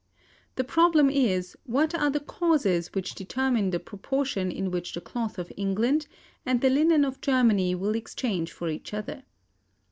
The 0.55 0.63
problem 0.63 1.11
is, 1.11 1.55
what 1.65 1.93
are 1.93 2.09
the 2.09 2.19
causes 2.21 2.87
which 2.95 3.13
determine 3.13 3.69
the 3.69 3.79
proportion 3.79 4.49
in 4.51 4.71
which 4.71 4.93
the 4.93 4.99
cloth 4.99 5.37
of 5.37 5.53
England 5.55 6.07
and 6.43 6.59
the 6.59 6.71
linen 6.71 7.05
of 7.05 7.21
Germany 7.21 7.75
will 7.75 7.93
exchange 7.93 8.51
for 8.51 8.67
each 8.67 8.95
other? 8.95 9.21